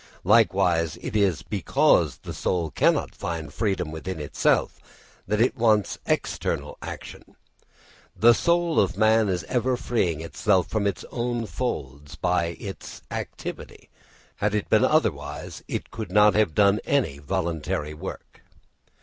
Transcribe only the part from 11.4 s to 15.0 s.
folds by its activity; had it been